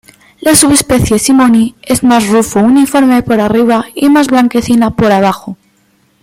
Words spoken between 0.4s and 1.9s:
subespecie "simoni"